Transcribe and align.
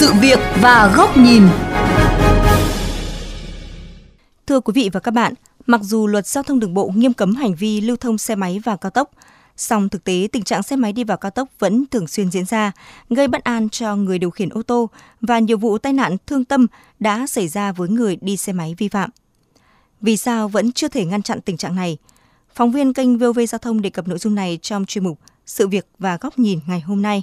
sự 0.00 0.12
việc 0.20 0.38
và 0.60 0.92
góc 0.96 1.16
nhìn. 1.16 1.42
Thưa 4.46 4.60
quý 4.60 4.72
vị 4.74 4.90
và 4.92 5.00
các 5.00 5.10
bạn, 5.10 5.34
mặc 5.66 5.80
dù 5.82 6.06
luật 6.06 6.26
giao 6.26 6.42
thông 6.42 6.60
đường 6.60 6.74
bộ 6.74 6.92
nghiêm 6.94 7.12
cấm 7.12 7.34
hành 7.34 7.54
vi 7.54 7.80
lưu 7.80 7.96
thông 7.96 8.18
xe 8.18 8.34
máy 8.34 8.60
vào 8.64 8.76
cao 8.76 8.90
tốc, 8.90 9.10
song 9.56 9.88
thực 9.88 10.04
tế 10.04 10.28
tình 10.32 10.42
trạng 10.42 10.62
xe 10.62 10.76
máy 10.76 10.92
đi 10.92 11.04
vào 11.04 11.16
cao 11.16 11.30
tốc 11.30 11.48
vẫn 11.58 11.84
thường 11.90 12.06
xuyên 12.06 12.30
diễn 12.30 12.44
ra, 12.44 12.72
gây 13.10 13.28
bất 13.28 13.44
an 13.44 13.68
cho 13.68 13.96
người 13.96 14.18
điều 14.18 14.30
khiển 14.30 14.48
ô 14.48 14.62
tô 14.62 14.90
và 15.20 15.38
nhiều 15.38 15.58
vụ 15.58 15.78
tai 15.78 15.92
nạn 15.92 16.16
thương 16.26 16.44
tâm 16.44 16.66
đã 16.98 17.26
xảy 17.26 17.48
ra 17.48 17.72
với 17.72 17.88
người 17.88 18.16
đi 18.20 18.36
xe 18.36 18.52
máy 18.52 18.74
vi 18.78 18.88
phạm. 18.88 19.10
Vì 20.00 20.16
sao 20.16 20.48
vẫn 20.48 20.72
chưa 20.72 20.88
thể 20.88 21.04
ngăn 21.04 21.22
chặn 21.22 21.40
tình 21.40 21.56
trạng 21.56 21.74
này? 21.76 21.98
Phóng 22.54 22.72
viên 22.72 22.92
kênh 22.92 23.18
VOV 23.18 23.40
Giao 23.48 23.58
thông 23.58 23.82
đề 23.82 23.90
cập 23.90 24.08
nội 24.08 24.18
dung 24.18 24.34
này 24.34 24.58
trong 24.62 24.84
chuyên 24.84 25.04
mục 25.04 25.18
Sự 25.46 25.68
việc 25.68 25.86
và 25.98 26.18
góc 26.20 26.38
nhìn 26.38 26.60
ngày 26.66 26.80
hôm 26.80 27.02
nay. 27.02 27.22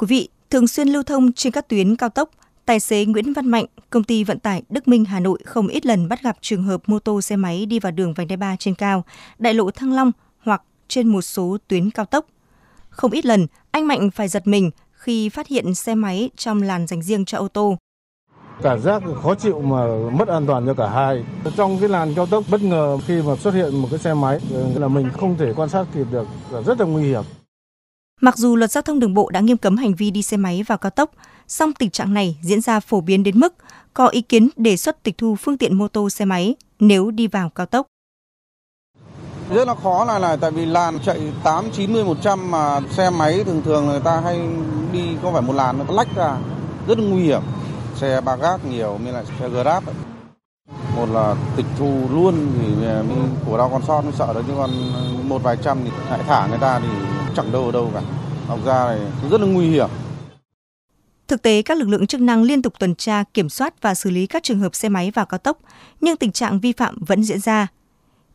Quý 0.00 0.06
vị, 0.06 0.28
thường 0.50 0.68
xuyên 0.68 0.88
lưu 0.88 1.02
thông 1.02 1.32
trên 1.32 1.52
các 1.52 1.68
tuyến 1.68 1.96
cao 1.96 2.08
tốc, 2.08 2.30
tài 2.66 2.80
xế 2.80 3.04
Nguyễn 3.04 3.32
Văn 3.32 3.48
Mạnh, 3.48 3.64
công 3.90 4.04
ty 4.04 4.24
vận 4.24 4.38
tải 4.38 4.62
Đức 4.68 4.88
Minh 4.88 5.04
Hà 5.04 5.20
Nội 5.20 5.38
không 5.44 5.66
ít 5.66 5.86
lần 5.86 6.08
bắt 6.08 6.22
gặp 6.22 6.36
trường 6.40 6.62
hợp 6.62 6.82
mô 6.86 6.98
tô 6.98 7.20
xe 7.20 7.36
máy 7.36 7.66
đi 7.66 7.78
vào 7.78 7.92
đường 7.92 8.14
vành 8.14 8.28
đai 8.28 8.36
3 8.36 8.56
trên 8.56 8.74
cao, 8.74 9.04
đại 9.38 9.54
lộ 9.54 9.70
Thăng 9.70 9.92
Long 9.92 10.12
hoặc 10.44 10.62
trên 10.88 11.08
một 11.08 11.22
số 11.22 11.56
tuyến 11.68 11.90
cao 11.90 12.06
tốc. 12.06 12.26
Không 12.90 13.10
ít 13.10 13.26
lần, 13.26 13.46
anh 13.70 13.86
Mạnh 13.86 14.10
phải 14.10 14.28
giật 14.28 14.46
mình 14.46 14.70
khi 14.92 15.28
phát 15.28 15.46
hiện 15.46 15.74
xe 15.74 15.94
máy 15.94 16.30
trong 16.36 16.62
làn 16.62 16.86
dành 16.86 17.02
riêng 17.02 17.24
cho 17.24 17.38
ô 17.38 17.48
tô. 17.48 17.76
Cảm 18.62 18.80
giác 18.80 19.02
khó 19.22 19.34
chịu 19.34 19.60
mà 19.60 19.86
mất 20.12 20.28
an 20.28 20.46
toàn 20.46 20.66
cho 20.66 20.74
cả 20.74 20.88
hai. 20.88 21.24
Trong 21.56 21.78
cái 21.80 21.88
làn 21.88 22.14
cao 22.14 22.26
tốc 22.26 22.44
bất 22.50 22.62
ngờ 22.62 22.98
khi 23.06 23.22
mà 23.22 23.36
xuất 23.36 23.54
hiện 23.54 23.76
một 23.76 23.88
cái 23.90 23.98
xe 23.98 24.14
máy 24.14 24.40
là 24.74 24.88
mình 24.88 25.10
không 25.20 25.36
thể 25.38 25.52
quan 25.56 25.68
sát 25.68 25.86
kịp 25.94 26.06
được, 26.10 26.26
là 26.50 26.62
rất 26.62 26.80
là 26.80 26.86
nguy 26.86 27.02
hiểm. 27.02 27.22
Mặc 28.20 28.36
dù 28.36 28.56
luật 28.56 28.70
giao 28.70 28.82
thông 28.82 29.00
đường 29.00 29.14
bộ 29.14 29.30
đã 29.30 29.40
nghiêm 29.40 29.56
cấm 29.56 29.76
hành 29.76 29.94
vi 29.94 30.10
đi 30.10 30.22
xe 30.22 30.36
máy 30.36 30.62
vào 30.66 30.78
cao 30.78 30.90
tốc, 30.90 31.10
song 31.48 31.72
tình 31.72 31.90
trạng 31.90 32.14
này 32.14 32.38
diễn 32.42 32.60
ra 32.60 32.80
phổ 32.80 33.00
biến 33.00 33.22
đến 33.22 33.40
mức 33.40 33.54
có 33.94 34.08
ý 34.08 34.22
kiến 34.22 34.48
đề 34.56 34.76
xuất 34.76 35.02
tịch 35.02 35.18
thu 35.18 35.36
phương 35.36 35.58
tiện 35.58 35.78
mô 35.78 35.88
tô 35.88 36.10
xe 36.10 36.24
máy 36.24 36.54
nếu 36.78 37.10
đi 37.10 37.26
vào 37.26 37.50
cao 37.50 37.66
tốc. 37.66 37.86
Rất 39.54 39.68
là 39.68 39.74
khó 39.82 40.04
là 40.04 40.18
này 40.18 40.36
tại 40.40 40.50
vì 40.50 40.66
làn 40.66 40.98
chạy 41.04 41.32
8 41.42 41.64
90 41.72 42.04
100 42.04 42.50
mà 42.50 42.80
xe 42.90 43.10
máy 43.10 43.44
thường 43.44 43.62
thường 43.64 43.86
người 43.86 44.00
ta 44.00 44.20
hay 44.20 44.40
đi 44.92 45.02
có 45.22 45.32
phải 45.32 45.42
một 45.42 45.52
làn 45.52 45.78
nó 45.78 45.84
lách 45.88 46.16
ra 46.16 46.36
rất 46.86 46.98
là 46.98 47.04
nguy 47.04 47.22
hiểm. 47.22 47.42
Xe 47.96 48.20
ba 48.20 48.36
gác 48.36 48.64
nhiều 48.64 48.98
mới 48.98 49.12
lại 49.12 49.24
xe 49.40 49.48
Grab 49.48 49.86
ấy. 49.86 49.94
Một 50.96 51.06
là 51.12 51.34
tịch 51.56 51.66
thu 51.78 52.00
luôn 52.12 52.34
thì 52.58 52.86
à, 52.86 53.02
mình 53.08 53.28
của 53.46 53.58
đau 53.58 53.68
con 53.68 53.82
sót 53.86 54.00
mới 54.02 54.12
sợ 54.12 54.32
đấy 54.34 54.42
chứ 54.46 54.52
còn 54.56 54.70
một 55.28 55.42
vài 55.42 55.56
trăm 55.62 55.78
thì 55.84 55.90
hãy 56.08 56.20
thả 56.26 56.46
người 56.46 56.58
ta 56.58 56.80
thì 56.80 56.88
chẳng 57.42 57.52
đâu 57.52 57.64
ở 57.64 57.72
đâu 57.72 57.90
cả. 57.94 58.02
Học 58.46 58.58
ra 58.64 58.84
này 58.84 58.98
rất 59.30 59.40
là 59.40 59.46
nguy 59.46 59.66
hiểm. 59.66 59.88
Thực 61.28 61.42
tế, 61.42 61.62
các 61.62 61.78
lực 61.78 61.88
lượng 61.88 62.06
chức 62.06 62.20
năng 62.20 62.42
liên 62.42 62.62
tục 62.62 62.78
tuần 62.78 62.94
tra, 62.94 63.24
kiểm 63.34 63.48
soát 63.48 63.82
và 63.82 63.94
xử 63.94 64.10
lý 64.10 64.26
các 64.26 64.42
trường 64.42 64.60
hợp 64.60 64.74
xe 64.74 64.88
máy 64.88 65.10
vào 65.10 65.26
cao 65.26 65.38
tốc, 65.38 65.58
nhưng 66.00 66.16
tình 66.16 66.32
trạng 66.32 66.60
vi 66.60 66.72
phạm 66.72 66.98
vẫn 67.06 67.24
diễn 67.24 67.40
ra. 67.40 67.66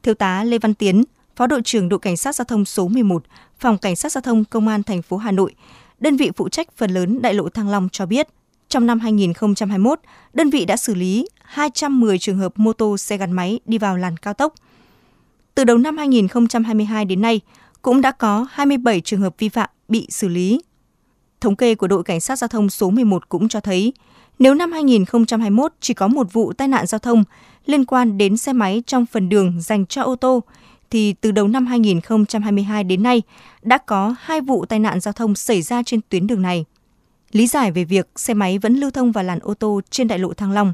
Thiếu 0.04 0.14
tá 0.14 0.44
Lê 0.44 0.58
Văn 0.58 0.74
Tiến, 0.74 1.04
Phó 1.36 1.48
đội 1.48 1.62
trưởng 1.62 1.90
đội 1.90 2.00
cảnh 2.00 2.18
sát 2.18 2.36
giao 2.36 2.46
thông 2.46 2.66
số 2.66 2.88
11, 2.88 3.24
Phòng 3.60 3.78
Cảnh 3.78 3.96
sát 3.96 4.12
giao 4.12 4.22
thông 4.22 4.46
Công 4.46 4.68
an 4.68 4.84
thành 4.84 5.02
phố 5.02 5.18
Hà 5.18 5.32
Nội, 5.32 5.56
đơn 6.00 6.18
vị 6.18 6.32
phụ 6.36 6.50
trách 6.50 6.68
phần 6.78 6.92
lớn 6.92 7.22
đại 7.22 7.34
lộ 7.34 7.50
Thăng 7.50 7.70
Long 7.70 7.90
cho 7.92 8.06
biết, 8.06 8.28
trong 8.70 8.86
năm 8.86 9.00
2021, 9.00 10.00
đơn 10.34 10.50
vị 10.50 10.66
đã 10.66 10.78
xử 10.78 10.96
lý 10.96 11.28
210 11.44 12.20
trường 12.20 12.38
hợp 12.38 12.54
mô 12.56 12.74
tô 12.74 12.98
xe 12.98 13.18
gắn 13.18 13.32
máy 13.32 13.60
đi 13.66 13.78
vào 13.78 13.98
làn 13.98 14.18
cao 14.18 14.34
tốc. 14.34 14.54
Từ 15.56 15.64
đầu 15.64 15.78
năm 15.78 15.98
2022 15.98 17.06
đến 17.06 17.22
nay, 17.22 17.42
cũng 17.86 18.02
đã 18.02 18.12
có 18.12 18.48
27 18.52 19.02
trường 19.02 19.22
hợp 19.22 19.36
vi 19.38 19.50
phạm 19.50 19.70
bị 19.88 20.08
xử 20.10 20.28
lý. 20.28 20.62
Thống 21.42 21.56
kê 21.56 21.76
của 21.76 21.88
đội 21.88 22.04
cảnh 22.04 22.20
sát 22.20 22.36
giao 22.36 22.48
thông 22.48 22.70
số 22.70 22.90
11 22.90 23.30
cũng 23.30 23.48
cho 23.48 23.60
thấy, 23.60 23.94
nếu 24.40 24.54
năm 24.54 24.72
2021 24.72 25.74
chỉ 25.80 25.94
có 25.94 26.08
một 26.08 26.34
vụ 26.34 26.54
tai 26.54 26.68
nạn 26.68 26.86
giao 26.88 27.00
thông 27.00 27.24
liên 27.66 27.86
quan 27.86 28.18
đến 28.18 28.38
xe 28.38 28.54
máy 28.54 28.84
trong 28.88 29.06
phần 29.06 29.30
đường 29.30 29.62
dành 29.62 29.86
cho 29.86 30.04
ô 30.04 30.16
tô, 30.16 30.44
thì 30.90 31.14
từ 31.14 31.32
đầu 31.32 31.48
năm 31.48 31.66
2022 31.66 32.84
đến 32.84 33.04
nay 33.04 33.22
đã 33.62 33.78
có 33.78 34.16
hai 34.20 34.42
vụ 34.42 34.66
tai 34.66 34.80
nạn 34.80 35.00
giao 35.00 35.14
thông 35.14 35.36
xảy 35.36 35.62
ra 35.62 35.84
trên 35.84 36.00
tuyến 36.10 36.28
đường 36.28 36.42
này. 36.42 36.66
Lý 37.32 37.48
giải 37.48 37.72
về 37.72 37.84
việc 37.84 38.08
xe 38.16 38.34
máy 38.34 38.58
vẫn 38.58 38.76
lưu 38.76 38.92
thông 38.92 39.12
vào 39.12 39.24
làn 39.24 39.40
ô 39.40 39.54
tô 39.54 39.82
trên 39.90 40.08
đại 40.08 40.20
lộ 40.20 40.34
Thăng 40.34 40.52
Long, 40.52 40.74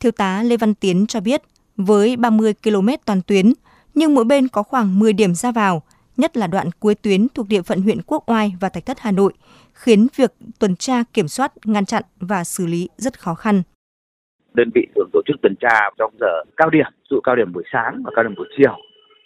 Thiếu 0.00 0.12
tá 0.12 0.42
Lê 0.42 0.56
Văn 0.56 0.74
Tiến 0.74 1.06
cho 1.06 1.20
biết, 1.20 1.42
với 1.76 2.16
30 2.16 2.54
km 2.62 2.88
toàn 3.04 3.22
tuyến, 3.22 3.52
nhưng 3.94 4.14
mỗi 4.14 4.24
bên 4.24 4.48
có 4.48 4.62
khoảng 4.62 4.98
10 4.98 5.12
điểm 5.12 5.34
ra 5.34 5.52
vào, 5.52 5.82
nhất 6.16 6.36
là 6.36 6.46
đoạn 6.46 6.66
cuối 6.80 6.94
tuyến 6.94 7.26
thuộc 7.34 7.46
địa 7.48 7.62
phận 7.62 7.80
huyện 7.82 7.98
Quốc 8.06 8.22
Oai 8.26 8.52
và 8.60 8.68
Thạch 8.68 8.86
Thất 8.86 8.98
Hà 9.00 9.10
Nội, 9.10 9.32
khiến 9.72 10.06
việc 10.16 10.32
tuần 10.58 10.76
tra, 10.76 11.02
kiểm 11.12 11.28
soát, 11.28 11.52
ngăn 11.64 11.84
chặn 11.84 12.02
và 12.20 12.44
xử 12.44 12.66
lý 12.66 12.88
rất 12.96 13.18
khó 13.18 13.34
khăn. 13.34 13.62
Đơn 14.54 14.70
vị 14.74 14.86
thường 14.94 15.10
tổ 15.12 15.22
chức 15.26 15.36
tuần 15.42 15.54
tra 15.60 15.90
trong 15.98 16.14
giờ 16.20 16.44
cao 16.56 16.70
điểm, 16.70 16.86
dụ 17.10 17.20
cao 17.20 17.36
điểm 17.36 17.52
buổi 17.52 17.64
sáng 17.72 18.02
và 18.04 18.10
cao 18.16 18.24
điểm 18.24 18.34
buổi 18.36 18.48
chiều. 18.58 18.76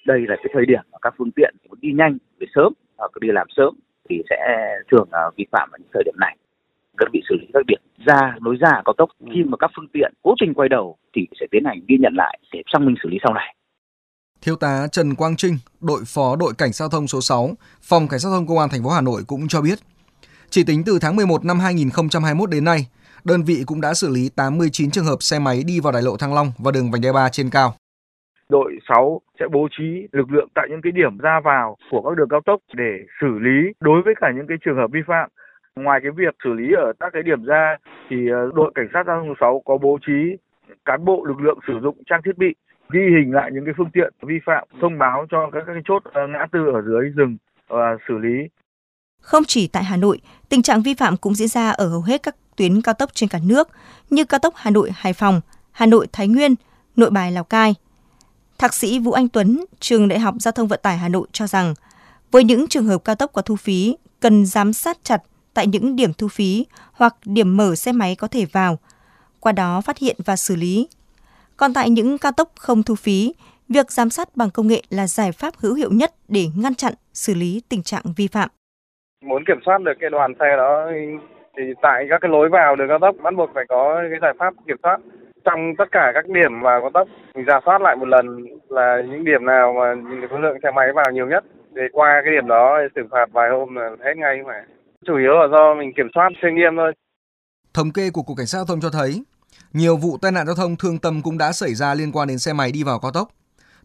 Đây 0.07 0.21
là 0.29 0.37
cái 0.37 0.51
thời 0.53 0.67
điểm 0.67 0.81
mà 0.93 0.99
các 1.03 1.15
phương 1.19 1.31
tiện 1.37 1.55
muốn 1.69 1.79
đi 1.81 1.93
nhanh, 1.93 2.19
về 2.41 2.47
sớm 2.55 2.73
hoặc 2.97 3.11
đi 3.21 3.29
làm 3.33 3.47
sớm 3.57 3.75
thì 4.09 4.23
sẽ 4.31 4.37
thường 4.91 5.09
à, 5.11 5.21
vi 5.37 5.45
phạm 5.53 5.69
ở 5.73 5.79
những 5.79 5.91
thời 5.95 6.03
điểm 6.05 6.15
này 6.21 6.37
Cần 6.97 7.09
bị 7.13 7.23
xử 7.29 7.35
lý 7.41 7.47
các 7.55 7.67
điểm 7.67 7.81
ra 8.07 8.37
nối 8.41 8.57
ra 8.57 8.83
cao 8.85 8.95
tốc 8.99 9.09
khi 9.35 9.43
mà 9.45 9.57
các 9.57 9.71
phương 9.77 9.89
tiện 9.93 10.13
cố 10.23 10.35
tình 10.41 10.55
quay 10.55 10.69
đầu 10.69 10.97
thì 11.17 11.27
sẽ 11.41 11.47
tiến 11.51 11.65
hành 11.65 11.81
ghi 11.89 11.97
nhận 12.01 12.15
lại 12.17 12.39
để 12.53 12.63
xác 12.73 12.79
minh 12.79 12.95
xử 13.03 13.09
lý 13.09 13.19
sau 13.25 13.35
này. 13.35 13.55
Thiếu 14.45 14.57
tá 14.57 14.87
Trần 14.93 15.15
Quang 15.15 15.37
Trinh, 15.37 15.55
đội 15.81 16.01
phó 16.15 16.37
đội 16.37 16.53
cảnh 16.59 16.73
sát 16.73 16.83
giao 16.85 16.89
thông 16.89 17.07
số 17.07 17.21
6, 17.21 17.51
phòng 17.91 18.09
cảnh 18.09 18.21
sát 18.21 18.29
giao 18.29 18.39
thông 18.39 18.47
công 18.47 18.59
an 18.59 18.69
thành 18.73 18.83
phố 18.85 18.91
Hà 18.91 19.01
Nội 19.01 19.23
cũng 19.27 19.49
cho 19.49 19.61
biết, 19.61 19.79
chỉ 20.51 20.65
tính 20.67 20.83
từ 20.87 20.99
tháng 21.01 21.17
11 21.17 21.45
năm 21.45 21.59
2021 21.59 22.51
đến 22.51 22.65
nay, 22.65 22.81
đơn 23.25 23.43
vị 23.43 23.57
cũng 23.67 23.81
đã 23.81 23.95
xử 23.95 24.09
lý 24.17 24.31
89 24.37 24.91
trường 24.91 25.05
hợp 25.05 25.17
xe 25.21 25.39
máy 25.39 25.63
đi 25.67 25.81
vào 25.81 25.93
đại 25.93 26.03
lộ 26.03 26.17
Thăng 26.17 26.35
Long 26.35 26.49
và 26.59 26.71
đường 26.75 26.91
vành 26.91 27.03
đai 27.03 27.13
3 27.13 27.29
trên 27.29 27.51
cao. 27.51 27.71
Đội 28.49 28.79
6 28.89 29.21
sẽ 29.41 29.45
bố 29.53 29.69
trí 29.79 30.09
lực 30.13 30.31
lượng 30.31 30.49
tại 30.55 30.67
những 30.71 30.83
cái 30.83 30.93
điểm 30.93 31.19
ra 31.19 31.41
vào 31.45 31.77
của 31.91 32.03
các 32.03 32.17
đường 32.17 32.29
cao 32.31 32.41
tốc 32.47 32.61
để 32.75 32.93
xử 33.21 33.39
lý 33.47 33.59
đối 33.81 34.03
với 34.05 34.15
cả 34.21 34.29
những 34.37 34.47
cái 34.49 34.59
trường 34.65 34.77
hợp 34.77 34.89
vi 34.93 35.01
phạm. 35.07 35.31
Ngoài 35.77 36.01
cái 36.03 36.13
việc 36.17 36.35
xử 36.45 36.53
lý 36.53 36.67
ở 36.77 36.93
các 37.01 37.11
cái 37.13 37.23
điểm 37.23 37.45
ra 37.45 37.77
thì 38.11 38.17
ờ, 38.29 38.51
đội 38.55 38.73
cảnh 38.75 38.89
sát 38.93 39.03
giao 39.07 39.17
thông 39.21 39.35
6 39.41 39.63
có 39.65 39.79
bố 39.79 39.99
trí 40.07 40.37
cán 40.85 41.05
bộ 41.05 41.25
lực 41.25 41.41
lượng 41.41 41.59
sử 41.67 41.75
dụng 41.83 41.97
trang 42.07 42.21
thiết 42.25 42.39
bị 42.39 42.55
ghi 42.91 43.01
hình 43.01 43.33
lại 43.33 43.51
những 43.55 43.65
cái 43.65 43.75
phương 43.77 43.91
tiện 43.93 44.13
vi 44.23 44.35
phạm, 44.47 44.69
thông 44.81 44.99
báo 44.99 45.27
cho 45.31 45.51
các 45.53 45.63
cái 45.67 45.77
chốt 45.85 46.03
ờ, 46.05 46.27
ngã 46.27 46.47
tư 46.53 46.59
ở 46.75 46.83
dưới 46.83 47.11
rừng 47.17 47.37
và 47.69 47.97
xử 48.09 48.19
lý. 48.19 48.49
Không 49.21 49.45
chỉ 49.45 49.69
tại 49.69 49.85
Hà 49.85 49.97
Nội, 49.97 50.21
tình 50.49 50.63
trạng 50.63 50.83
vi 50.83 50.95
phạm 50.95 51.17
cũng 51.17 51.35
diễn 51.35 51.49
ra 51.49 51.71
ở 51.71 51.89
hầu 51.89 52.03
hết 52.03 52.23
các 52.23 52.37
tuyến 52.57 52.83
cao 52.83 52.95
tốc 52.95 53.11
trên 53.15 53.29
cả 53.29 53.39
nước 53.47 53.69
như 54.11 54.25
cao 54.25 54.39
tốc 54.39 54.55
Hà 54.57 54.71
Nội 54.71 54.91
Hải 54.95 55.13
Phòng, 55.13 55.41
Hà 55.73 55.87
Nội 55.87 56.07
Thái 56.13 56.29
Nguyên, 56.29 56.55
Nội 56.97 57.11
Bài 57.11 57.33
Lào 57.33 57.45
Cai. 57.45 57.75
Thạc 58.59 58.75
sĩ 58.75 58.99
Vũ 58.99 59.13
Anh 59.13 59.29
Tuấn, 59.29 59.65
trường 59.81 60.09
Đại 60.09 60.19
học 60.19 60.35
Giao 60.39 60.53
thông 60.53 60.69
Vận 60.69 60.81
tải 60.83 60.99
Hà 60.99 61.09
Nội 61.09 61.27
cho 61.33 61.47
rằng, 61.47 61.75
với 62.31 62.45
những 62.45 62.69
trường 62.69 62.87
hợp 62.87 63.05
cao 63.05 63.15
tốc 63.15 63.31
có 63.33 63.43
thu 63.43 63.57
phí, 63.57 63.97
cần 64.21 64.47
giám 64.47 64.73
sát 64.73 64.99
chặt 65.03 65.23
tại 65.55 65.67
những 65.67 65.97
điểm 65.97 66.13
thu 66.13 66.29
phí 66.29 66.67
hoặc 66.93 67.17
điểm 67.25 67.57
mở 67.57 67.75
xe 67.75 67.93
máy 67.93 68.17
có 68.17 68.29
thể 68.29 68.45
vào, 68.53 68.79
qua 69.41 69.53
đó 69.53 69.81
phát 69.81 69.99
hiện 69.99 70.17
và 70.25 70.37
xử 70.37 70.57
lý. 70.57 70.89
Còn 71.57 71.75
tại 71.75 71.91
những 71.91 72.19
cao 72.19 72.33
tốc 72.33 72.49
không 72.59 72.83
thu 72.83 72.95
phí, 72.95 73.35
việc 73.69 73.91
giám 73.91 74.11
sát 74.11 74.29
bằng 74.37 74.51
công 74.55 74.69
nghệ 74.69 74.83
là 74.91 75.07
giải 75.07 75.33
pháp 75.33 75.55
hữu 75.59 75.75
hiệu 75.75 75.91
nhất 75.93 76.11
để 76.29 76.47
ngăn 76.57 76.75
chặn, 76.75 76.93
xử 77.13 77.35
lý 77.35 77.63
tình 77.69 77.83
trạng 77.83 78.03
vi 78.17 78.29
phạm. 78.29 78.49
Muốn 79.25 79.45
kiểm 79.47 79.59
soát 79.67 79.83
được 79.83 79.93
cái 80.01 80.11
đoàn 80.11 80.33
xe 80.41 80.57
đó 80.57 80.87
thì 81.57 81.63
tại 81.83 82.07
các 82.11 82.19
cái 82.21 82.31
lối 82.31 82.49
vào 82.49 82.77
đường 82.77 82.89
cao 82.89 82.99
tốc 83.01 83.17
bắt 83.23 83.35
buộc 83.37 83.51
phải 83.55 83.65
có 83.69 84.01
cái 84.11 84.19
giải 84.23 84.33
pháp 84.39 84.55
kiểm 84.67 84.77
soát 84.83 84.99
trong 85.45 85.61
tất 85.79 85.85
cả 85.93 86.11
các 86.15 86.25
điểm 86.29 86.61
vào 86.63 86.81
cao 86.81 86.91
tốc 86.95 87.09
mình 87.35 87.45
ra 87.45 87.61
soát 87.65 87.83
lại 87.83 87.97
một 87.97 88.09
lần 88.09 88.45
là 88.69 89.03
những 89.11 89.25
điểm 89.25 89.45
nào 89.45 89.75
mà 89.79 89.95
số 90.31 90.39
lượng 90.39 90.59
xe 90.63 90.71
máy 90.71 90.93
vào 90.95 91.13
nhiều 91.13 91.27
nhất 91.27 91.45
để 91.73 91.83
qua 91.93 92.23
cái 92.25 92.35
điểm 92.35 92.49
đó 92.49 92.79
xử 92.95 93.03
phạt 93.11 93.27
vài 93.33 93.51
hôm 93.51 93.75
là 93.75 93.91
hết 94.05 94.17
ngay 94.17 94.37
mà 94.47 94.65
chủ 95.07 95.17
yếu 95.17 95.33
là 95.33 95.47
do 95.53 95.75
mình 95.75 95.93
kiểm 95.97 96.09
soát 96.15 96.29
chưa 96.43 96.49
nghiêm 96.51 96.77
thôi. 96.77 96.93
Thống 97.75 97.93
kê 97.95 98.11
của 98.13 98.23
Cục 98.23 98.37
Cảnh 98.37 98.47
sát 98.47 98.59
Giao 98.59 98.65
thông 98.65 98.81
cho 98.81 98.91
thấy, 98.91 99.23
nhiều 99.73 99.97
vụ 99.97 100.19
tai 100.19 100.33
nạn 100.33 100.47
giao 100.47 100.55
thông 100.55 100.77
thương 100.77 100.99
tâm 100.99 101.23
cũng 101.23 101.39
đã 101.39 101.53
xảy 101.53 101.75
ra 101.75 101.95
liên 101.95 102.13
quan 102.13 102.29
đến 102.29 102.39
xe 102.39 102.53
máy 102.53 102.73
đi 102.73 102.83
vào 102.83 102.99
cao 102.99 103.11
tốc. 103.11 103.29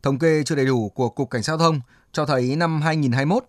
Thống 0.04 0.20
kê 0.20 0.44
chưa 0.44 0.56
đầy 0.56 0.66
đủ 0.66 0.90
của 0.90 1.10
Cục 1.10 1.30
Cảnh 1.30 1.44
sát 1.44 1.52
Giao 1.52 1.58
thông 1.58 1.82
cho 2.12 2.26
thấy 2.26 2.56
năm 2.56 2.82
2021, 2.82 3.44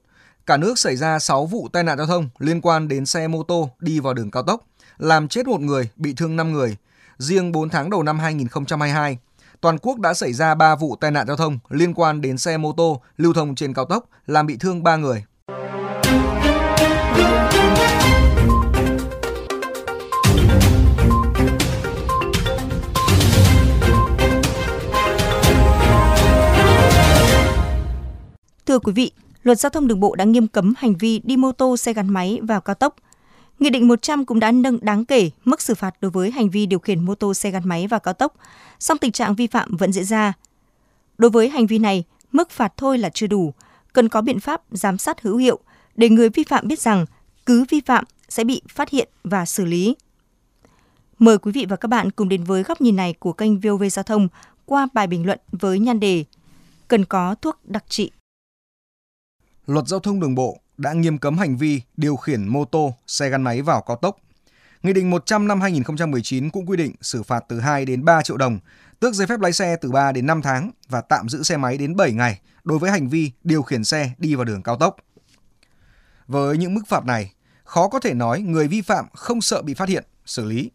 cả 0.46 0.56
nước 0.56 0.78
xảy 0.78 0.96
ra 0.96 1.18
6 1.18 1.46
vụ 1.46 1.68
tai 1.72 1.82
nạn 1.82 1.98
giao 1.98 2.06
thông 2.06 2.28
liên 2.38 2.60
quan 2.60 2.88
đến 2.88 3.06
xe 3.06 3.28
mô 3.28 3.42
tô 3.42 3.70
đi 3.80 4.00
vào 4.00 4.14
đường 4.14 4.30
cao 4.30 4.42
tốc, 4.42 4.64
làm 4.98 5.28
chết 5.28 5.46
một 5.46 5.60
người, 5.60 5.90
bị 5.96 6.14
thương 6.14 6.36
5 6.36 6.52
người. 6.52 6.76
Riêng 7.18 7.52
4 7.52 7.68
tháng 7.68 7.90
đầu 7.90 8.02
năm 8.02 8.18
2022, 8.18 9.18
toàn 9.60 9.78
quốc 9.78 9.98
đã 9.98 10.14
xảy 10.14 10.32
ra 10.32 10.54
3 10.54 10.74
vụ 10.74 10.96
tai 10.96 11.10
nạn 11.10 11.26
giao 11.26 11.36
thông 11.36 11.58
liên 11.68 11.94
quan 11.94 12.20
đến 12.20 12.38
xe 12.38 12.56
mô 12.56 12.72
tô 12.72 13.02
lưu 13.16 13.32
thông 13.32 13.54
trên 13.54 13.74
cao 13.74 13.84
tốc, 13.84 14.04
làm 14.26 14.46
bị 14.46 14.56
thương 14.56 14.82
3 14.82 14.96
người. 14.96 15.24
Quý 28.80 28.92
vị, 28.92 29.12
Luật 29.42 29.60
giao 29.60 29.70
thông 29.70 29.88
đường 29.88 30.00
bộ 30.00 30.14
đã 30.14 30.24
nghiêm 30.24 30.48
cấm 30.48 30.74
hành 30.76 30.96
vi 30.96 31.20
đi 31.24 31.36
mô 31.36 31.52
tô 31.52 31.76
xe 31.76 31.92
gắn 31.92 32.08
máy 32.08 32.38
vào 32.42 32.60
cao 32.60 32.74
tốc. 32.74 32.96
Nghị 33.58 33.70
định 33.70 33.88
100 33.88 34.24
cũng 34.24 34.40
đã 34.40 34.52
nâng 34.52 34.78
đáng 34.82 35.04
kể 35.04 35.30
mức 35.44 35.62
xử 35.62 35.74
phạt 35.74 35.94
đối 36.00 36.10
với 36.10 36.30
hành 36.30 36.50
vi 36.50 36.66
điều 36.66 36.78
khiển 36.78 37.04
mô 37.04 37.14
tô 37.14 37.34
xe 37.34 37.50
gắn 37.50 37.68
máy 37.68 37.86
vào 37.86 38.00
cao 38.00 38.14
tốc, 38.14 38.34
song 38.78 38.98
tình 38.98 39.12
trạng 39.12 39.34
vi 39.34 39.46
phạm 39.46 39.76
vẫn 39.76 39.92
diễn 39.92 40.04
ra. 40.04 40.32
Đối 41.18 41.30
với 41.30 41.48
hành 41.48 41.66
vi 41.66 41.78
này, 41.78 42.04
mức 42.32 42.50
phạt 42.50 42.72
thôi 42.76 42.98
là 42.98 43.10
chưa 43.14 43.26
đủ, 43.26 43.54
cần 43.92 44.08
có 44.08 44.20
biện 44.20 44.40
pháp 44.40 44.62
giám 44.70 44.98
sát 44.98 45.22
hữu 45.22 45.36
hiệu 45.36 45.58
để 45.96 46.08
người 46.08 46.28
vi 46.28 46.44
phạm 46.44 46.68
biết 46.68 46.80
rằng 46.80 47.06
cứ 47.46 47.64
vi 47.68 47.80
phạm 47.80 48.04
sẽ 48.28 48.44
bị 48.44 48.62
phát 48.68 48.90
hiện 48.90 49.08
và 49.24 49.46
xử 49.46 49.64
lý. 49.64 49.96
Mời 51.18 51.38
quý 51.38 51.52
vị 51.52 51.66
và 51.68 51.76
các 51.76 51.88
bạn 51.88 52.10
cùng 52.10 52.28
đến 52.28 52.44
với 52.44 52.62
góc 52.62 52.80
nhìn 52.80 52.96
này 52.96 53.14
của 53.18 53.32
kênh 53.32 53.60
VOV 53.60 53.82
Giao 53.90 54.02
thông 54.02 54.28
qua 54.66 54.88
bài 54.92 55.06
bình 55.06 55.26
luận 55.26 55.38
với 55.52 55.78
nhan 55.78 56.00
đề 56.00 56.24
Cần 56.88 57.04
có 57.04 57.34
thuốc 57.34 57.58
đặc 57.64 57.84
trị. 57.88 58.10
Luật 59.66 59.86
giao 59.86 60.00
thông 60.00 60.20
đường 60.20 60.34
bộ 60.34 60.58
đã 60.76 60.92
nghiêm 60.92 61.18
cấm 61.18 61.38
hành 61.38 61.56
vi 61.56 61.82
điều 61.96 62.16
khiển 62.16 62.48
mô 62.48 62.64
tô, 62.64 62.94
xe 63.06 63.28
gắn 63.28 63.42
máy 63.42 63.62
vào 63.62 63.82
cao 63.82 63.96
tốc. 63.96 64.16
Nghị 64.82 64.92
định 64.92 65.10
100 65.10 65.48
năm 65.48 65.60
2019 65.60 66.50
cũng 66.50 66.66
quy 66.66 66.76
định 66.76 66.94
xử 67.00 67.22
phạt 67.22 67.44
từ 67.48 67.60
2 67.60 67.84
đến 67.84 68.04
3 68.04 68.22
triệu 68.22 68.36
đồng, 68.36 68.58
tước 69.00 69.14
giấy 69.14 69.26
phép 69.26 69.40
lái 69.40 69.52
xe 69.52 69.76
từ 69.76 69.90
3 69.90 70.12
đến 70.12 70.26
5 70.26 70.42
tháng 70.42 70.70
và 70.88 71.00
tạm 71.00 71.28
giữ 71.28 71.42
xe 71.42 71.56
máy 71.56 71.78
đến 71.78 71.96
7 71.96 72.12
ngày 72.12 72.40
đối 72.64 72.78
với 72.78 72.90
hành 72.90 73.08
vi 73.08 73.30
điều 73.44 73.62
khiển 73.62 73.84
xe 73.84 74.10
đi 74.18 74.34
vào 74.34 74.44
đường 74.44 74.62
cao 74.62 74.76
tốc. 74.76 74.96
Với 76.26 76.56
những 76.56 76.74
mức 76.74 76.82
phạt 76.88 77.04
này, 77.04 77.32
khó 77.64 77.88
có 77.88 78.00
thể 78.00 78.14
nói 78.14 78.40
người 78.40 78.68
vi 78.68 78.80
phạm 78.80 79.06
không 79.14 79.40
sợ 79.40 79.62
bị 79.62 79.74
phát 79.74 79.88
hiện, 79.88 80.04
xử 80.26 80.44
lý. 80.44 80.70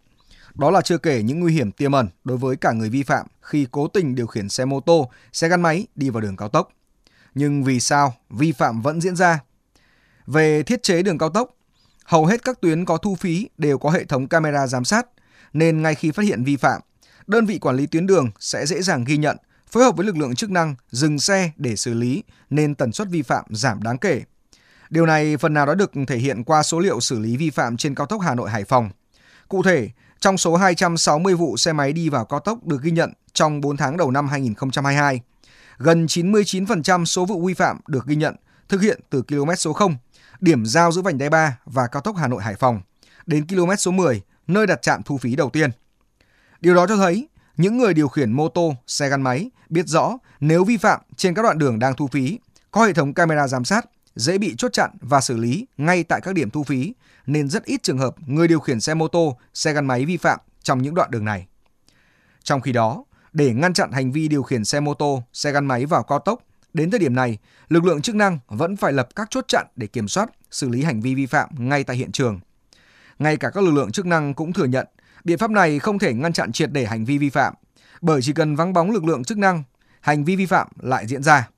Đó 0.56 0.72
là 0.72 0.82
chưa 0.82 0.98
kể 0.98 1.24
những 1.24 1.40
nguy 1.40 1.54
hiểm 1.54 1.72
tiềm 1.72 1.92
ẩn 1.92 2.08
đối 2.24 2.38
với 2.38 2.56
cả 2.56 2.72
người 2.72 2.90
vi 2.90 3.04
phạm 3.04 3.28
khi 3.42 3.68
cố 3.72 3.88
tình 3.88 4.16
điều 4.16 4.28
khiển 4.28 4.50
xe 4.50 4.66
mô 4.66 4.80
tô, 4.80 5.10
xe 5.34 5.50
gắn 5.50 5.62
máy 5.62 5.88
đi 5.96 6.10
vào 6.10 6.22
đường 6.22 6.38
cao 6.38 6.50
tốc. 6.50 6.70
Nhưng 7.36 7.64
vì 7.64 7.80
sao 7.80 8.14
vi 8.30 8.52
phạm 8.52 8.82
vẫn 8.82 9.02
diễn 9.02 9.16
ra? 9.16 9.40
Về 10.28 10.64
thiết 10.64 10.84
chế 10.84 11.04
đường 11.04 11.18
cao 11.18 11.30
tốc, 11.30 11.50
hầu 12.06 12.26
hết 12.26 12.44
các 12.44 12.62
tuyến 12.62 12.86
có 12.86 12.98
thu 12.98 13.16
phí 13.16 13.50
đều 13.58 13.78
có 13.78 13.90
hệ 13.90 14.06
thống 14.06 14.28
camera 14.28 14.68
giám 14.68 14.86
sát, 14.86 15.08
nên 15.54 15.82
ngay 15.82 15.96
khi 15.96 16.12
phát 16.12 16.24
hiện 16.24 16.44
vi 16.44 16.56
phạm, 16.56 16.82
đơn 17.28 17.46
vị 17.46 17.60
quản 17.60 17.76
lý 17.76 17.86
tuyến 17.86 18.08
đường 18.08 18.30
sẽ 18.40 18.66
dễ 18.66 18.82
dàng 18.82 19.04
ghi 19.04 19.18
nhận, 19.18 19.38
phối 19.72 19.84
hợp 19.84 19.98
với 19.98 20.06
lực 20.06 20.18
lượng 20.18 20.36
chức 20.36 20.52
năng 20.52 20.76
dừng 20.90 21.20
xe 21.20 21.52
để 21.56 21.76
xử 21.76 21.94
lý 21.94 22.24
nên 22.50 22.76
tần 22.76 22.92
suất 22.92 23.08
vi 23.10 23.22
phạm 23.22 23.46
giảm 23.50 23.84
đáng 23.84 23.98
kể. 23.98 24.22
Điều 24.90 25.06
này 25.06 25.38
phần 25.38 25.54
nào 25.54 25.66
đã 25.66 25.76
được 25.76 25.92
thể 26.08 26.18
hiện 26.18 26.44
qua 26.44 26.64
số 26.64 26.80
liệu 26.80 27.00
xử 27.00 27.20
lý 27.20 27.38
vi 27.38 27.50
phạm 27.50 27.78
trên 27.78 27.96
cao 27.96 28.08
tốc 28.08 28.22
Hà 28.22 28.36
Nội 28.36 28.50
Hải 28.50 28.64
Phòng. 28.64 28.90
Cụ 29.48 29.64
thể, 29.64 29.90
trong 30.20 30.38
số 30.38 30.56
260 30.56 31.36
vụ 31.36 31.58
xe 31.58 31.74
máy 31.74 31.94
đi 31.94 32.10
vào 32.10 32.26
cao 32.26 32.40
tốc 32.40 32.66
được 32.66 32.82
ghi 32.82 32.92
nhận 32.92 33.14
trong 33.34 33.62
4 33.62 33.78
tháng 33.78 33.98
đầu 33.98 34.12
năm 34.12 34.28
2022, 34.28 35.22
gần 35.78 36.06
99% 36.06 37.06
số 37.06 37.26
vụ 37.26 37.46
vi 37.46 37.54
phạm 37.54 37.80
được 37.88 38.06
ghi 38.06 38.16
nhận 38.16 38.36
thực 38.70 38.82
hiện 38.82 39.00
từ 39.10 39.22
km 39.22 39.50
số 39.58 39.74
0, 39.74 39.96
điểm 40.40 40.66
giao 40.66 40.92
giữa 40.92 41.02
vành 41.02 41.18
đai 41.18 41.30
3 41.30 41.58
và 41.66 41.88
cao 41.88 42.02
tốc 42.02 42.16
Hà 42.18 42.28
Nội 42.28 42.44
Hải 42.44 42.56
Phòng, 42.56 42.82
đến 43.26 43.48
km 43.48 43.76
số 43.78 43.92
10, 43.92 44.22
nơi 44.48 44.68
đặt 44.68 44.82
trạm 44.82 45.04
thu 45.04 45.18
phí 45.18 45.36
đầu 45.36 45.50
tiên. 45.50 45.70
Điều 46.62 46.76
đó 46.76 46.88
cho 46.88 46.98
thấy 46.98 47.28
những 47.58 47.78
người 47.78 47.94
điều 47.94 48.08
khiển 48.08 48.32
mô 48.32 48.50
tô, 48.50 48.76
xe 48.88 49.10
gắn 49.10 49.22
máy 49.22 49.50
biết 49.70 49.88
rõ 49.88 50.18
nếu 50.40 50.64
vi 50.64 50.78
phạm 50.78 51.02
trên 51.16 51.34
các 51.34 51.42
đoạn 51.42 51.58
đường 51.58 51.80
đang 51.80 51.96
thu 51.96 52.08
phí, 52.08 52.40
có 52.72 52.86
hệ 52.86 52.94
thống 52.94 53.14
camera 53.14 53.48
giám 53.48 53.66
sát, 53.66 53.86
dễ 54.16 54.38
bị 54.38 54.56
chốt 54.58 54.74
chặn 54.74 54.92
và 55.02 55.22
xử 55.22 55.38
lý 55.38 55.68
ngay 55.78 56.04
tại 56.04 56.22
các 56.22 56.36
điểm 56.36 56.50
thu 56.50 56.64
phí, 56.64 56.94
nên 57.26 57.50
rất 57.50 57.66
ít 57.66 57.84
trường 57.84 57.98
hợp 57.98 58.16
người 58.26 58.48
điều 58.48 58.60
khiển 58.60 58.80
xe 58.80 58.94
mô 58.94 59.08
tô, 59.08 59.38
xe 59.54 59.74
gắn 59.74 59.86
máy 59.86 60.06
vi 60.06 60.18
phạm 60.18 60.40
trong 60.64 60.82
những 60.82 60.96
đoạn 60.96 61.12
đường 61.12 61.26
này. 61.26 61.48
Trong 62.44 62.62
khi 62.62 62.72
đó, 62.72 63.04
để 63.36 63.54
ngăn 63.54 63.74
chặn 63.74 63.92
hành 63.92 64.12
vi 64.12 64.28
điều 64.28 64.44
khiển 64.44 64.66
xe 64.66 64.80
mô 64.80 64.94
tô, 64.94 65.24
xe 65.34 65.52
gắn 65.52 65.66
máy 65.66 65.86
vào 65.86 66.04
cao 66.04 66.20
tốc, 66.20 66.40
đến 66.74 66.92
thời 66.92 67.00
điểm 67.00 67.16
này, 67.16 67.38
lực 67.70 67.86
lượng 67.86 68.02
chức 68.02 68.16
năng 68.16 68.40
vẫn 68.48 68.76
phải 68.76 68.94
lập 68.94 69.08
các 69.16 69.28
chốt 69.32 69.46
chặn 69.48 69.68
để 69.76 69.88
kiểm 69.88 70.08
soát, 70.08 70.30
xử 70.52 70.70
lý 70.70 70.84
hành 70.84 71.02
vi 71.02 71.16
vi 71.16 71.26
phạm 71.26 71.50
ngay 71.58 71.84
tại 71.84 71.98
hiện 71.98 72.12
trường. 72.12 72.40
Ngay 73.20 73.38
cả 73.38 73.50
các 73.50 73.64
lực 73.64 73.72
lượng 73.72 73.92
chức 73.92 74.06
năng 74.06 74.34
cũng 74.34 74.54
thừa 74.54 74.66
nhận, 74.66 74.88
biện 75.24 75.38
pháp 75.38 75.52
này 75.52 75.80
không 75.80 76.00
thể 76.00 76.14
ngăn 76.14 76.34
chặn 76.34 76.52
triệt 76.52 76.72
để 76.72 76.86
hành 76.86 77.06
vi 77.06 77.18
vi 77.18 77.30
phạm, 77.30 77.54
bởi 78.02 78.22
chỉ 78.22 78.34
cần 78.34 78.56
vắng 78.56 78.74
bóng 78.74 78.92
lực 78.92 79.06
lượng 79.06 79.24
chức 79.24 79.38
năng, 79.38 79.64
hành 80.02 80.24
vi 80.24 80.36
vi 80.36 80.46
phạm 80.46 80.68
lại 80.80 81.08
diễn 81.08 81.24
ra. 81.24 81.50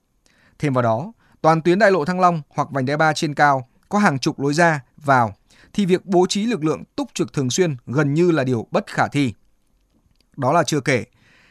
Thêm 0.59 0.73
vào 0.73 0.81
đó, 0.81 1.11
toàn 1.41 1.61
tuyến 1.61 1.79
đại 1.79 1.91
lộ 1.91 2.05
Thăng 2.05 2.19
Long 2.19 2.41
hoặc 2.49 2.67
vành 2.71 2.85
đai 2.85 2.97
3 2.97 3.13
trên 3.13 3.33
cao 3.33 3.67
có 3.89 3.99
hàng 3.99 4.19
chục 4.19 4.39
lối 4.39 4.53
ra 4.53 4.81
vào 4.97 5.35
thì 5.73 5.85
việc 5.85 6.05
bố 6.05 6.25
trí 6.29 6.45
lực 6.45 6.63
lượng 6.63 6.83
túc 6.95 7.09
trực 7.13 7.33
thường 7.33 7.49
xuyên 7.49 7.75
gần 7.85 8.13
như 8.13 8.31
là 8.31 8.43
điều 8.43 8.67
bất 8.71 8.87
khả 8.87 9.07
thi. 9.07 9.33
Đó 10.37 10.53
là 10.53 10.63
chưa 10.63 10.79
kể, 10.79 11.05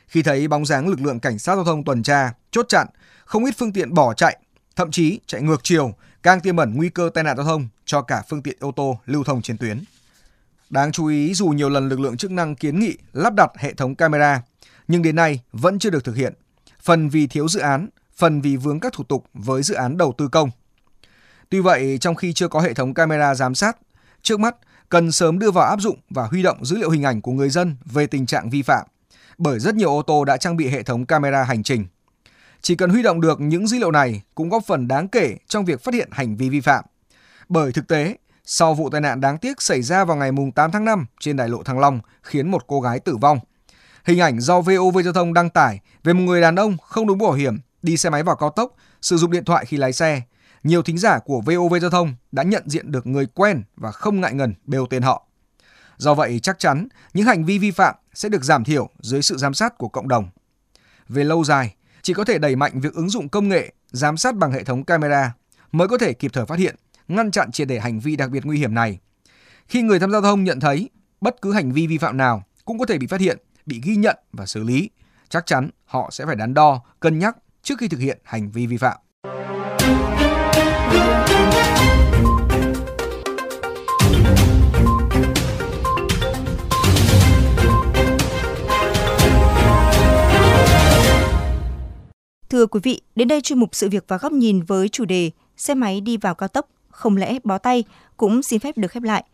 khi 0.08 0.22
thấy 0.22 0.48
bóng 0.48 0.66
dáng 0.66 0.88
lực 0.88 1.00
lượng 1.00 1.20
cảnh 1.20 1.38
sát 1.38 1.54
giao 1.54 1.64
thông 1.64 1.84
tuần 1.84 2.02
tra, 2.02 2.32
chốt 2.50 2.66
chặn, 2.68 2.86
không 3.24 3.44
ít 3.44 3.54
phương 3.58 3.72
tiện 3.72 3.94
bỏ 3.94 4.14
chạy, 4.14 4.38
thậm 4.76 4.90
chí 4.90 5.20
chạy 5.26 5.42
ngược 5.42 5.60
chiều, 5.64 5.92
càng 6.22 6.40
tiềm 6.40 6.56
ẩn 6.56 6.74
nguy 6.76 6.88
cơ 6.88 7.10
tai 7.14 7.24
nạn 7.24 7.36
giao 7.36 7.46
thông 7.46 7.68
cho 7.84 8.02
cả 8.02 8.22
phương 8.28 8.42
tiện 8.42 8.56
ô 8.60 8.72
tô 8.72 8.98
lưu 9.06 9.24
thông 9.24 9.42
trên 9.42 9.58
tuyến. 9.58 9.84
Đáng 10.70 10.92
chú 10.92 11.06
ý 11.06 11.34
dù 11.34 11.46
nhiều 11.46 11.68
lần 11.68 11.88
lực 11.88 12.00
lượng 12.00 12.16
chức 12.16 12.30
năng 12.30 12.54
kiến 12.54 12.80
nghị 12.80 12.96
lắp 13.12 13.34
đặt 13.34 13.50
hệ 13.58 13.74
thống 13.74 13.94
camera, 13.94 14.42
nhưng 14.88 15.02
đến 15.02 15.16
nay 15.16 15.40
vẫn 15.52 15.78
chưa 15.78 15.90
được 15.90 16.04
thực 16.04 16.16
hiện. 16.16 16.34
Phần 16.82 17.08
vì 17.08 17.26
thiếu 17.26 17.48
dự 17.48 17.60
án, 17.60 17.88
phần 18.16 18.40
vì 18.40 18.56
vướng 18.56 18.80
các 18.80 18.92
thủ 18.92 19.04
tục 19.04 19.24
với 19.34 19.62
dự 19.62 19.74
án 19.74 19.96
đầu 19.96 20.14
tư 20.18 20.28
công. 20.28 20.50
Tuy 21.48 21.60
vậy, 21.60 21.98
trong 22.00 22.14
khi 22.14 22.32
chưa 22.32 22.48
có 22.48 22.60
hệ 22.60 22.74
thống 22.74 22.94
camera 22.94 23.34
giám 23.34 23.54
sát, 23.54 23.76
trước 24.22 24.40
mắt 24.40 24.56
cần 24.88 25.12
sớm 25.12 25.38
đưa 25.38 25.50
vào 25.50 25.68
áp 25.68 25.80
dụng 25.80 25.98
và 26.10 26.26
huy 26.26 26.42
động 26.42 26.64
dữ 26.64 26.76
liệu 26.76 26.90
hình 26.90 27.02
ảnh 27.02 27.20
của 27.20 27.32
người 27.32 27.50
dân 27.50 27.76
về 27.84 28.06
tình 28.06 28.26
trạng 28.26 28.50
vi 28.50 28.62
phạm 28.62 28.86
bởi 29.38 29.58
rất 29.58 29.74
nhiều 29.74 29.90
ô 29.90 30.02
tô 30.02 30.24
đã 30.24 30.36
trang 30.36 30.56
bị 30.56 30.68
hệ 30.68 30.82
thống 30.82 31.06
camera 31.06 31.44
hành 31.44 31.62
trình. 31.62 31.86
Chỉ 32.62 32.74
cần 32.74 32.90
huy 32.90 33.02
động 33.02 33.20
được 33.20 33.40
những 33.40 33.66
dữ 33.66 33.78
liệu 33.78 33.90
này 33.90 34.22
cũng 34.34 34.48
góp 34.48 34.62
phần 34.66 34.88
đáng 34.88 35.08
kể 35.08 35.36
trong 35.48 35.64
việc 35.64 35.84
phát 35.84 35.94
hiện 35.94 36.08
hành 36.12 36.36
vi 36.36 36.48
vi 36.48 36.60
phạm. 36.60 36.84
Bởi 37.48 37.72
thực 37.72 37.88
tế, 37.88 38.16
sau 38.44 38.74
vụ 38.74 38.90
tai 38.90 39.00
nạn 39.00 39.20
đáng 39.20 39.38
tiếc 39.38 39.62
xảy 39.62 39.82
ra 39.82 40.04
vào 40.04 40.16
ngày 40.16 40.30
8 40.54 40.70
tháng 40.70 40.84
5 40.84 41.06
trên 41.20 41.36
đại 41.36 41.48
lộ 41.48 41.62
Thăng 41.62 41.78
Long 41.78 42.00
khiến 42.22 42.50
một 42.50 42.66
cô 42.66 42.80
gái 42.80 43.00
tử 43.00 43.16
vong. 43.16 43.38
Hình 44.04 44.20
ảnh 44.20 44.40
do 44.40 44.60
VOV 44.60 44.98
Giao 45.04 45.12
thông 45.12 45.34
đăng 45.34 45.50
tải 45.50 45.80
về 46.04 46.12
một 46.12 46.22
người 46.22 46.40
đàn 46.40 46.56
ông 46.56 46.76
không 46.78 47.06
đúng 47.06 47.18
bảo 47.18 47.32
hiểm 47.32 47.58
đi 47.82 47.96
xe 47.96 48.10
máy 48.10 48.22
vào 48.22 48.36
cao 48.36 48.50
tốc, 48.50 48.74
sử 49.02 49.16
dụng 49.16 49.30
điện 49.30 49.44
thoại 49.44 49.64
khi 49.64 49.76
lái 49.76 49.92
xe. 49.92 50.22
Nhiều 50.62 50.82
thính 50.82 50.98
giả 50.98 51.18
của 51.18 51.40
VOV 51.40 51.74
Giao 51.80 51.90
thông 51.90 52.14
đã 52.32 52.42
nhận 52.42 52.62
diện 52.66 52.92
được 52.92 53.06
người 53.06 53.26
quen 53.34 53.62
và 53.76 53.90
không 53.90 54.20
ngại 54.20 54.34
ngần 54.34 54.54
bêu 54.64 54.86
tên 54.86 55.02
họ. 55.02 55.25
Do 55.96 56.14
vậy, 56.14 56.40
chắc 56.40 56.58
chắn 56.58 56.88
những 57.14 57.26
hành 57.26 57.44
vi 57.44 57.58
vi 57.58 57.70
phạm 57.70 57.94
sẽ 58.14 58.28
được 58.28 58.44
giảm 58.44 58.64
thiểu 58.64 58.90
dưới 59.00 59.22
sự 59.22 59.36
giám 59.36 59.54
sát 59.54 59.78
của 59.78 59.88
cộng 59.88 60.08
đồng. 60.08 60.28
Về 61.08 61.24
lâu 61.24 61.44
dài, 61.44 61.74
chỉ 62.02 62.14
có 62.14 62.24
thể 62.24 62.38
đẩy 62.38 62.56
mạnh 62.56 62.80
việc 62.80 62.94
ứng 62.94 63.10
dụng 63.10 63.28
công 63.28 63.48
nghệ 63.48 63.72
giám 63.90 64.16
sát 64.16 64.36
bằng 64.36 64.52
hệ 64.52 64.64
thống 64.64 64.84
camera 64.84 65.34
mới 65.72 65.88
có 65.88 65.98
thể 65.98 66.12
kịp 66.12 66.30
thời 66.34 66.46
phát 66.46 66.58
hiện, 66.58 66.76
ngăn 67.08 67.30
chặn 67.30 67.52
triệt 67.52 67.68
để 67.68 67.80
hành 67.80 68.00
vi 68.00 68.16
đặc 68.16 68.30
biệt 68.30 68.44
nguy 68.44 68.58
hiểm 68.58 68.74
này. 68.74 68.98
Khi 69.68 69.82
người 69.82 69.98
tham 69.98 70.10
gia 70.10 70.20
giao 70.20 70.22
thông 70.22 70.44
nhận 70.44 70.60
thấy 70.60 70.90
bất 71.20 71.42
cứ 71.42 71.52
hành 71.52 71.72
vi 71.72 71.86
vi 71.86 71.98
phạm 71.98 72.16
nào 72.16 72.42
cũng 72.64 72.78
có 72.78 72.86
thể 72.86 72.98
bị 72.98 73.06
phát 73.06 73.20
hiện, 73.20 73.38
bị 73.66 73.80
ghi 73.84 73.96
nhận 73.96 74.16
và 74.32 74.46
xử 74.46 74.62
lý, 74.62 74.90
chắc 75.28 75.46
chắn 75.46 75.70
họ 75.84 76.10
sẽ 76.12 76.26
phải 76.26 76.36
đắn 76.36 76.54
đo, 76.54 76.82
cân 77.00 77.18
nhắc 77.18 77.36
trước 77.62 77.74
khi 77.78 77.88
thực 77.88 78.00
hiện 78.00 78.18
hành 78.24 78.50
vi 78.50 78.66
vi 78.66 78.76
phạm. 78.76 78.96
Thưa 92.50 92.66
quý 92.66 92.80
vị, 92.82 93.00
đến 93.14 93.28
đây 93.28 93.40
chuyên 93.40 93.58
mục 93.58 93.74
sự 93.74 93.88
việc 93.88 94.04
và 94.08 94.16
góc 94.16 94.32
nhìn 94.32 94.62
với 94.62 94.88
chủ 94.88 95.04
đề 95.04 95.30
xe 95.56 95.74
máy 95.74 96.00
đi 96.00 96.16
vào 96.16 96.34
cao 96.34 96.48
tốc 96.48 96.68
không 96.88 97.16
lẽ 97.16 97.38
bó 97.44 97.58
tay 97.58 97.84
cũng 98.16 98.42
xin 98.42 98.60
phép 98.60 98.78
được 98.78 98.90
khép 98.90 99.02
lại. 99.02 99.24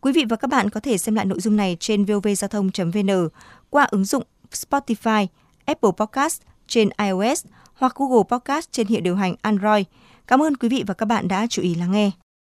Quý 0.00 0.12
vị 0.12 0.24
và 0.28 0.36
các 0.36 0.50
bạn 0.50 0.70
có 0.70 0.80
thể 0.80 0.98
xem 0.98 1.14
lại 1.14 1.24
nội 1.24 1.40
dung 1.40 1.56
này 1.56 1.76
trên 1.80 2.04
vovgiao 2.04 2.48
thông.vn 2.50 3.28
qua 3.70 3.84
ứng 3.84 4.04
dụng 4.04 4.22
Spotify, 4.50 5.26
Apple 5.64 5.90
Podcast 5.96 6.42
trên 6.66 6.88
iOS 6.98 7.44
hoặc 7.74 7.94
Google 7.94 8.22
Podcast 8.28 8.72
trên 8.72 8.86
hệ 8.86 9.00
điều 9.00 9.16
hành 9.16 9.34
Android. 9.42 9.84
Cảm 10.26 10.42
ơn 10.42 10.56
quý 10.56 10.68
vị 10.68 10.84
và 10.86 10.94
các 10.94 11.06
bạn 11.06 11.28
đã 11.28 11.46
chú 11.50 11.62
ý 11.62 11.74
lắng 11.74 11.92
nghe. 11.92 12.10